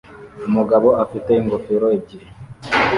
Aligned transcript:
Umugabo 0.47 0.87
afite 1.03 1.29
ingofero 1.35 1.85
ebyiri 1.97 2.27